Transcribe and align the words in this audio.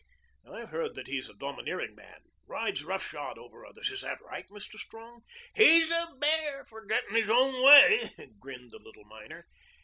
"I've 0.51 0.71
heard 0.71 0.95
that 0.95 1.05
he's 1.05 1.29
a 1.29 1.35
domineering 1.35 1.93
man 1.93 2.21
rides 2.47 2.83
roughshod 2.83 3.37
over 3.37 3.63
others. 3.67 3.91
Is 3.91 4.01
that 4.01 4.19
right, 4.19 4.47
Mr. 4.49 4.79
Strong?" 4.79 5.21
"He's 5.53 5.91
a 5.91 6.15
bear 6.19 6.65
for 6.65 6.85
getting 6.87 7.13
his 7.13 7.29
own 7.29 7.63
way," 7.63 8.09
grinned 8.39 8.71
the 8.71 8.79
little 8.79 9.05
miner. 9.05 9.45